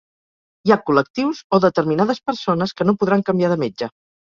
Hi 0.67 0.71
ha 0.71 0.77
col·lectius 0.87 1.41
o 1.59 1.61
determinades 1.67 2.23
persones 2.31 2.75
que 2.81 2.91
no 2.91 2.99
podran 3.03 3.27
canviar 3.31 3.55
de 3.55 3.63
metge. 3.69 3.95